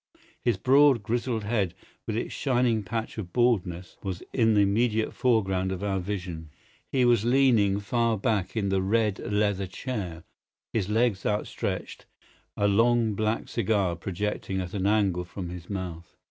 His 0.43 0.57
broad, 0.57 1.03
grizzled 1.03 1.43
head, 1.43 1.75
with 2.07 2.17
its 2.17 2.33
shining 2.33 2.81
patch 2.81 3.19
of 3.19 3.31
baldness, 3.31 3.97
was 4.01 4.23
in 4.33 4.55
the 4.55 4.61
immediate 4.61 5.13
foreground 5.13 5.71
of 5.71 5.83
our 5.83 5.99
vision. 5.99 6.49
He 6.91 7.05
was 7.05 7.23
leaning 7.23 7.79
far 7.79 8.17
back 8.17 8.57
in 8.57 8.69
the 8.69 8.81
red 8.81 9.19
leather 9.19 9.67
chair, 9.67 10.23
his 10.73 10.89
legs 10.89 11.23
outstretched, 11.23 12.07
a 12.57 12.67
long 12.67 13.13
black 13.13 13.47
cigar 13.47 13.95
projecting 13.95 14.59
at 14.59 14.73
an 14.73 14.87
angle 14.87 15.23
from 15.23 15.49
his 15.49 15.69
mouth. 15.69 16.15